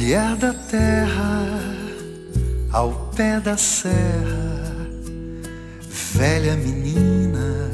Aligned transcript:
Mulher 0.00 0.34
da 0.36 0.54
terra, 0.54 1.60
ao 2.72 2.90
pé 3.14 3.38
da 3.38 3.58
serra, 3.58 4.88
velha 6.14 6.56
menina, 6.56 7.70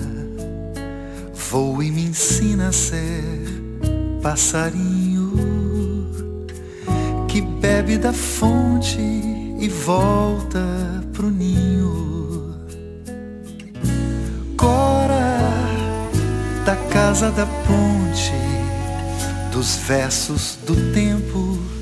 voa 1.32 1.84
e 1.84 1.90
me 1.92 2.06
ensina 2.06 2.70
a 2.70 2.72
ser 2.72 3.46
passarinho 4.20 5.34
que 7.28 7.40
bebe 7.40 7.96
da 7.96 8.12
fonte 8.12 8.98
e 8.98 9.68
volta 9.68 10.66
pro 11.12 11.30
ninho. 11.30 12.56
Cora 14.56 15.38
da 16.64 16.74
casa 16.90 17.30
da 17.30 17.46
ponte, 17.46 18.32
dos 19.52 19.76
versos 19.76 20.58
do 20.66 20.74
tempo 20.92 21.75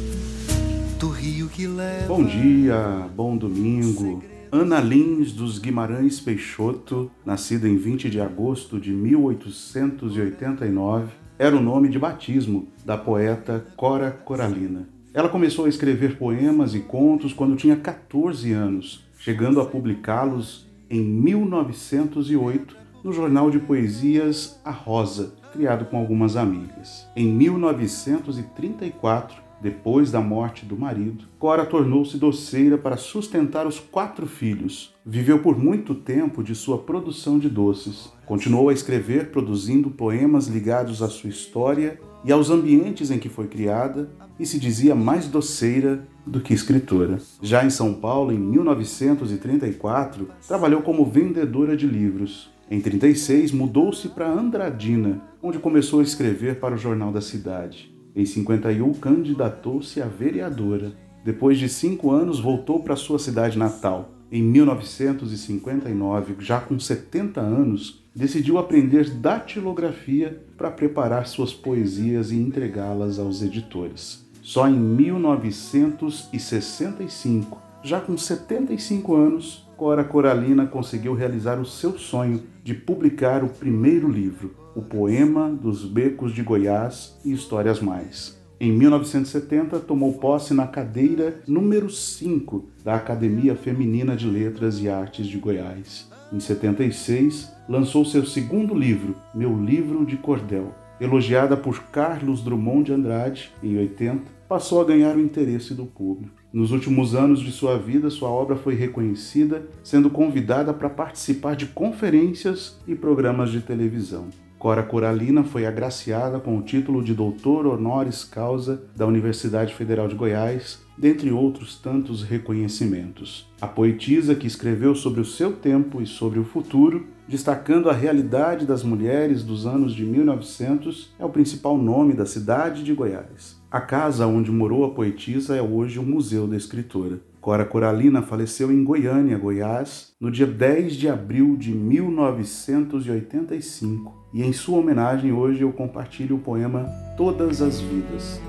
Bom 2.09 2.25
dia, 2.25 3.09
bom 3.15 3.37
domingo. 3.37 4.25
Ana 4.51 4.81
Lins 4.81 5.31
dos 5.31 5.61
Guimarães 5.61 6.19
Peixoto, 6.19 7.13
nascida 7.25 7.69
em 7.69 7.77
20 7.77 8.11
de 8.11 8.21
agosto 8.21 8.80
de 8.80 8.91
1889, 8.91 11.13
era 11.38 11.57
o 11.57 11.63
nome 11.63 11.88
de 11.88 11.96
batismo 11.96 12.66
da 12.85 12.99
poeta 12.99 13.65
Cora 13.77 14.11
Coralina. 14.11 14.88
Ela 15.13 15.29
começou 15.29 15.66
a 15.66 15.69
escrever 15.69 16.19
poemas 16.19 16.74
e 16.74 16.80
contos 16.80 17.33
quando 17.33 17.55
tinha 17.55 17.77
14 17.77 18.51
anos, 18.51 19.05
chegando 19.16 19.61
a 19.61 19.65
publicá-los 19.65 20.66
em 20.91 21.05
1908 21.05 22.77
no 23.05 23.13
jornal 23.13 23.49
de 23.49 23.61
poesias 23.61 24.59
A 24.65 24.73
Rosa, 24.73 25.37
criado 25.52 25.85
com 25.85 25.99
algumas 25.99 26.37
amigas. 26.37 27.07
Em 27.15 27.29
1934, 27.29 29.43
depois 29.60 30.10
da 30.10 30.21
morte 30.21 30.66
do 30.66 30.77
marido, 30.77 31.24
Cora 31.38 31.65
tornou-se 31.65 32.19
doceira 32.19 32.77
para 32.77 32.97
sustentar 32.97 33.66
os 33.66 33.79
quatro 33.79 34.27
filhos. 34.27 34.95
Viveu 35.05 35.38
por 35.38 35.59
muito 35.59 35.95
tempo 35.95 36.43
de 36.43 36.55
sua 36.55 36.79
produção 36.79 37.38
de 37.38 37.49
doces. 37.49 38.13
Continuou 38.27 38.69
a 38.69 38.73
escrever, 38.73 39.30
produzindo 39.30 39.91
poemas 39.91 40.46
ligados 40.49 41.02
à 41.02 41.09
sua 41.09 41.30
história 41.30 41.99
e 42.24 42.33
aos 42.33 42.51
ambientes 42.51 43.11
em 43.11 43.19
que 43.19 43.29
foi 43.29 43.46
criada, 43.46 44.11
e 44.38 44.46
se 44.46 44.59
dizia 44.59 44.95
mais 44.95 45.29
doceira 45.29 46.07
do 46.27 46.41
que 46.41 46.55
escritora. 46.55 47.18
Já 47.41 47.65
em 47.65 47.71
São 47.71 47.95
Paulo, 47.95 48.33
em 48.33 48.39
1934, 48.39 50.29
trabalhou 50.46 50.83
como 50.83 51.05
vendedora 51.05 51.77
de 51.77 51.87
livros. 51.87 52.51
Em 52.71 52.80
36, 52.80 53.52
mudou-se 53.52 54.09
para 54.09 54.30
Andradina, 54.30 55.23
onde 55.43 55.59
começou 55.59 56.01
a 56.01 56.02
escrever 56.02 56.59
para 56.59 56.74
o 56.74 56.79
Jornal 56.79 57.13
da 57.13 57.21
Cidade. 57.21 57.93
Em 58.15 58.24
51, 58.24 58.95
candidatou-se 58.95 60.01
a 60.01 60.07
vereadora. 60.07 60.93
Depois 61.24 61.59
de 61.59 61.68
cinco 61.68 62.12
anos, 62.12 62.38
voltou 62.38 62.79
para 62.80 62.95
sua 62.95 63.18
cidade 63.18 63.59
natal. 63.59 64.12
Em 64.31 64.41
1959, 64.43 66.37
já 66.38 66.60
com 66.60 66.78
70 66.78 67.41
anos, 67.41 68.04
decidiu 68.15 68.59
aprender 68.59 69.10
datilografia 69.10 70.41
para 70.56 70.71
preparar 70.71 71.26
suas 71.26 71.53
poesias 71.53 72.31
e 72.31 72.37
entregá-las 72.37 73.19
aos 73.19 73.43
editores. 73.43 74.25
Só 74.41 74.69
em 74.69 74.78
1965, 74.78 77.60
já 77.84 78.00
com 78.00 78.17
75 78.17 79.15
anos, 79.15 79.69
Cora 79.77 80.03
Coralina 80.03 80.67
conseguiu 80.67 81.12
realizar 81.12 81.61
o 81.61 81.67
seu 81.67 81.99
sonho 81.99 82.43
de 82.62 82.72
publicar 82.72 83.45
o 83.45 83.49
primeiro 83.49 84.11
livro, 84.11 84.56
O 84.75 84.81
Poema 84.81 85.50
dos 85.50 85.84
Becos 85.84 86.33
de 86.33 86.43
Goiás 86.43 87.21
e 87.22 87.31
Histórias 87.31 87.81
Mais. 87.81 88.43
Em 88.59 88.72
1970, 88.72 89.81
tomou 89.81 90.15
posse 90.15 90.55
na 90.55 90.67
cadeira 90.67 91.43
número 91.47 91.91
5 91.91 92.71
da 92.83 92.95
Academia 92.95 93.55
Feminina 93.55 94.16
de 94.16 94.27
Letras 94.27 94.81
e 94.81 94.89
Artes 94.89 95.27
de 95.27 95.37
Goiás. 95.37 96.11
Em 96.33 96.41
76, 96.41 97.53
lançou 97.69 98.03
seu 98.06 98.25
segundo 98.25 98.75
livro, 98.75 99.15
Meu 99.34 99.62
Livro 99.62 100.06
de 100.06 100.16
Cordel. 100.16 100.72
Elogiada 101.00 101.56
por 101.56 101.82
Carlos 101.84 102.43
Drummond 102.43 102.84
de 102.84 102.93
Andrade 102.93 103.53
em 103.62 103.77
80, 103.77 104.22
passou 104.49 104.81
a 104.81 104.84
ganhar 104.84 105.16
o 105.16 105.21
interesse 105.21 105.75
do 105.75 105.87
público. 105.87 106.34
Nos 106.53 106.71
últimos 106.71 107.15
anos 107.15 107.41
de 107.41 107.50
sua 107.50 107.77
vida, 107.77 108.09
sua 108.10 108.28
obra 108.28 108.55
foi 108.55 108.77
reconhecida, 108.77 109.66
sendo 109.83 110.09
convidada 110.09 110.72
para 110.72 110.88
participar 110.88 111.56
de 111.56 111.66
conferências 111.66 112.78
e 112.87 112.94
programas 112.94 113.50
de 113.50 113.60
televisão. 113.60 114.28
Cora 114.65 114.83
Coralina 114.83 115.45
foi 115.45 115.67
agraciada 115.67 116.41
com 116.41 116.57
o 116.57 116.63
título 116.63 117.05
de 117.05 117.13
doutor 117.13 117.67
honoris 117.67 118.25
causa 118.25 118.83
da 118.97 119.07
Universidade 119.07 119.75
Federal 119.75 120.09
de 120.09 120.15
Goiás, 120.15 120.83
dentre 120.97 121.31
outros 121.31 121.79
tantos 121.79 122.23
reconhecimentos. 122.23 123.47
A 123.61 123.67
poetisa 123.67 124.35
que 124.35 124.47
escreveu 124.47 124.95
sobre 124.95 125.21
o 125.21 125.25
seu 125.25 125.53
tempo 125.53 126.01
e 126.01 126.07
sobre 126.07 126.39
o 126.39 126.45
futuro, 126.45 127.07
destacando 127.29 127.91
a 127.91 127.93
realidade 127.93 128.65
das 128.65 128.83
mulheres 128.83 129.45
dos 129.45 129.67
anos 129.67 129.95
de 129.95 130.03
1900, 130.03 131.15
é 131.19 131.25
o 131.27 131.29
principal 131.29 131.77
nome 131.77 132.15
da 132.15 132.25
cidade 132.25 132.83
de 132.83 132.95
Goiás. 132.95 133.61
A 133.71 133.83
casa 133.83 134.27
onde 134.27 134.51
morou 134.51 134.87
a 134.87 134.95
poetisa 134.95 135.55
é 135.55 135.61
hoje 135.61 135.99
o 135.99 136.03
Museu 136.03 136.47
da 136.47 136.57
Escritora. 136.57 137.21
Cora 137.44 137.65
Coralina 137.66 138.22
faleceu 138.22 138.72
em 138.72 138.82
Goiânia, 138.82 139.37
Goiás, 139.37 140.15
no 140.19 140.31
dia 140.31 140.47
10 140.47 140.97
de 140.97 141.10
abril 141.10 141.59
de 141.59 141.75
1985. 141.75 144.31
E 144.32 144.43
em 144.43 144.50
sua 144.50 144.78
homenagem, 144.78 145.31
hoje 145.31 145.60
eu 145.60 145.71
compartilho 145.71 146.37
o 146.37 146.38
poema 146.38 146.87
Todas 147.19 147.60
as 147.60 147.81
Vidas. 147.81 148.41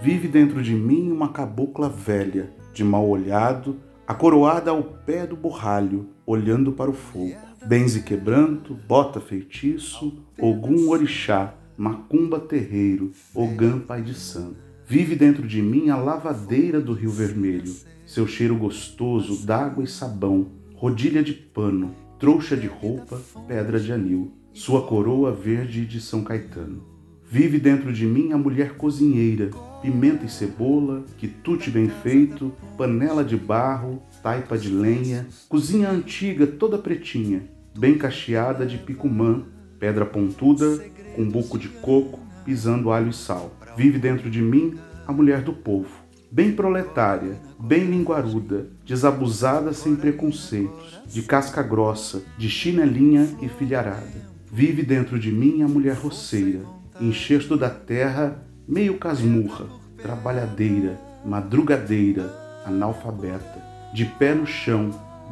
Vive 0.00 0.28
dentro 0.28 0.62
de 0.62 0.72
mim 0.72 1.10
uma 1.10 1.32
cabocla 1.32 1.88
velha, 1.88 2.52
de 2.72 2.84
mal 2.84 3.08
olhado, 3.08 3.78
acoroada 4.06 4.70
ao 4.70 4.84
pé 4.84 5.26
do 5.26 5.34
borralho, 5.34 6.10
olhando 6.24 6.70
para 6.70 6.88
o 6.88 6.94
fogo. 6.94 7.45
Benze 7.66 8.02
quebranto, 8.02 8.78
bota 8.86 9.20
feitiço, 9.20 10.22
Ogum 10.38 10.88
orixá, 10.88 11.52
macumba 11.76 12.38
terreiro, 12.38 13.10
Ogã 13.34 13.80
pai 13.80 14.02
de 14.02 14.14
santo. 14.14 14.54
Vive 14.86 15.16
dentro 15.16 15.44
de 15.44 15.60
mim 15.60 15.90
a 15.90 15.96
lavadeira 15.96 16.80
do 16.80 16.92
Rio 16.92 17.10
Vermelho, 17.10 17.74
seu 18.06 18.24
cheiro 18.24 18.54
gostoso 18.54 19.44
d'água 19.44 19.82
e 19.82 19.88
sabão, 19.88 20.46
rodilha 20.76 21.24
de 21.24 21.32
pano, 21.32 21.92
trouxa 22.20 22.56
de 22.56 22.68
roupa, 22.68 23.20
pedra 23.48 23.80
de 23.80 23.92
anil, 23.92 24.30
sua 24.52 24.86
coroa 24.86 25.32
verde 25.32 25.84
de 25.84 26.00
São 26.00 26.22
Caetano. 26.22 26.84
Vive 27.28 27.58
dentro 27.58 27.92
de 27.92 28.06
mim 28.06 28.30
a 28.30 28.38
mulher 28.38 28.76
cozinheira, 28.76 29.50
pimenta 29.82 30.24
e 30.24 30.28
cebola, 30.28 31.04
quitute 31.18 31.68
bem 31.68 31.88
feito, 31.88 32.52
panela 32.78 33.24
de 33.24 33.36
barro, 33.36 34.00
taipa 34.22 34.56
de 34.56 34.68
lenha, 34.68 35.26
cozinha 35.48 35.90
antiga 35.90 36.46
toda 36.46 36.78
pretinha, 36.78 37.55
bem 37.76 37.98
cacheada 37.98 38.64
de 38.64 38.78
picumã, 38.78 39.42
pedra 39.78 40.06
pontuda, 40.06 40.82
com 41.14 41.28
buco 41.28 41.58
de 41.58 41.68
coco, 41.68 42.18
pisando 42.44 42.90
alho 42.90 43.10
e 43.10 43.12
sal. 43.12 43.52
Vive 43.76 43.98
dentro 43.98 44.30
de 44.30 44.40
mim 44.40 44.78
a 45.06 45.12
mulher 45.12 45.42
do 45.42 45.52
povo, 45.52 45.88
bem 46.30 46.52
proletária, 46.52 47.36
bem 47.58 47.84
linguaruda, 47.84 48.66
desabusada 48.84 49.72
sem 49.72 49.94
preconceitos, 49.94 51.00
de 51.06 51.22
casca 51.22 51.62
grossa, 51.62 52.22
de 52.38 52.48
chinelinha 52.48 53.28
e 53.42 53.48
filharada. 53.48 54.36
Vive 54.50 54.82
dentro 54.82 55.18
de 55.18 55.30
mim 55.30 55.62
a 55.62 55.68
mulher 55.68 55.96
roceira, 55.96 56.60
enxerto 57.00 57.56
da 57.56 57.68
terra, 57.68 58.42
meio 58.66 58.96
casmurra, 58.96 59.66
trabalhadeira, 60.02 60.98
madrugadeira, 61.24 62.34
analfabeta, 62.64 63.62
de 63.92 64.04
pé 64.04 64.34
no 64.34 64.46
chão, 64.46 64.90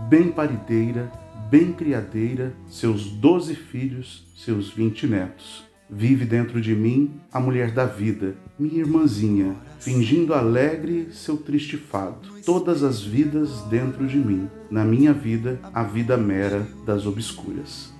bem 0.08 0.30
parideira, 0.30 1.10
bem 1.50 1.72
criadeira, 1.72 2.54
seus 2.68 3.06
doze 3.06 3.54
filhos, 3.54 4.26
seus 4.36 4.70
vinte 4.70 5.06
netos. 5.06 5.64
Vive 5.88 6.24
dentro 6.24 6.60
de 6.60 6.74
mim 6.74 7.20
a 7.30 7.38
mulher 7.38 7.70
da 7.70 7.84
vida, 7.84 8.34
minha 8.58 8.80
irmãzinha, 8.80 9.54
fingindo 9.78 10.32
alegre 10.32 11.08
seu 11.12 11.36
triste 11.36 11.76
fado. 11.76 12.28
Todas 12.44 12.82
as 12.82 13.02
vidas 13.02 13.60
dentro 13.70 14.06
de 14.06 14.16
mim, 14.16 14.48
na 14.70 14.84
minha 14.84 15.12
vida, 15.12 15.60
a 15.72 15.82
vida 15.82 16.16
mera 16.16 16.66
das 16.86 17.06
obscuras. 17.06 17.92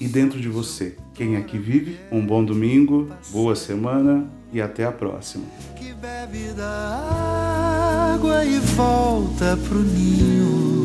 E 0.00 0.08
dentro 0.08 0.40
de 0.40 0.48
você, 0.48 0.96
quem 1.14 1.36
aqui 1.36 1.58
vive? 1.58 1.96
Um 2.10 2.26
bom 2.26 2.44
domingo, 2.44 3.08
boa 3.30 3.54
semana 3.54 4.28
e 4.52 4.60
até 4.60 4.84
a 4.84 4.90
próxima. 4.90 5.44
Que 5.76 5.92
bebe 5.94 6.52
da 6.56 8.14
água 8.14 8.44
e 8.44 8.58
volta 8.58 9.56
pro 9.68 9.78
ninho. 9.78 10.81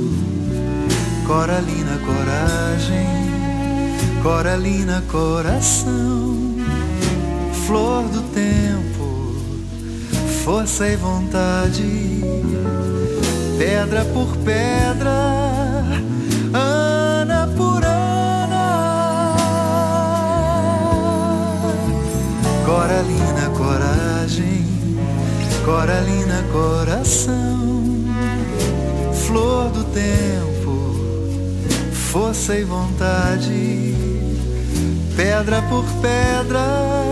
Coralina, 1.28 2.00
coragem. 2.06 3.28
Coralina, 4.24 5.04
coração, 5.10 6.56
flor 7.66 8.04
do 8.10 8.22
tempo, 8.34 9.36
força 10.44 10.88
e 10.88 10.96
vontade, 10.98 12.22
pedra 13.58 14.04
por 14.06 14.36
pedra, 14.38 15.84
ana 16.54 17.48
por 17.56 17.86
ana. 17.86 19.36
Coralina, 22.66 23.50
coragem, 23.56 24.66
coralina, 25.64 26.44
coração, 26.52 28.04
flor 29.26 29.70
do 29.70 29.84
tempo, 29.86 30.57
força 32.08 32.56
e 32.56 32.64
vontade, 32.64 33.94
pedra 35.16 35.62
por 35.64 35.84
pedra. 36.02 37.07